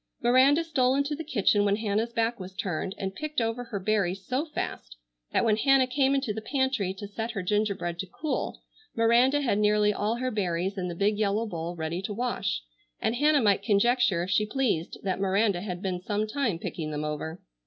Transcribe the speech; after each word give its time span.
Miranda 0.23 0.63
stole 0.63 0.95
into 0.95 1.13
the 1.15 1.23
kitchen 1.23 1.63
when 1.63 1.75
Hannah's 1.75 2.11
back 2.11 2.39
was 2.39 2.55
turned 2.57 2.95
and 2.97 3.13
picked 3.13 3.39
over 3.39 3.65
her 3.65 3.79
berries 3.79 4.25
so 4.25 4.45
fast 4.47 4.95
that 5.31 5.45
when 5.45 5.57
Hannah 5.57 5.85
came 5.85 6.15
into 6.15 6.33
the 6.33 6.41
pantry 6.41 6.91
to 6.95 7.07
set 7.07 7.29
her 7.33 7.43
gingerbread 7.43 7.99
to 7.99 8.07
cool 8.07 8.63
Miranda 8.95 9.41
had 9.41 9.59
nearly 9.59 9.93
all 9.93 10.15
her 10.15 10.31
berries 10.31 10.75
in 10.75 10.87
the 10.87 10.95
big 10.95 11.19
yellow 11.19 11.45
bowl 11.45 11.75
ready 11.75 12.01
to 12.01 12.13
wash, 12.15 12.63
and 12.99 13.17
Hannah 13.17 13.41
might 13.43 13.61
conjecture 13.61 14.23
if 14.23 14.31
she 14.31 14.43
pleased 14.47 14.97
that 15.03 15.19
Miranda 15.19 15.61
had 15.61 15.83
been 15.83 16.01
some 16.01 16.25
time 16.25 16.57
picking 16.57 16.89
them 16.89 17.03
over. 17.05 17.39